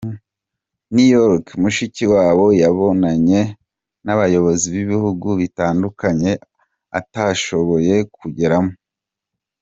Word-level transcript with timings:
New 0.93 1.09
York, 1.19 1.45
Mushikiwabo 1.61 2.45
yabonanye 2.61 3.39
n’abayobozi 4.05 4.65
b’ibihugu 4.73 5.27
bitandukanye 5.39 6.31
atashoboye 6.99 7.95
kugeramo 8.17 8.73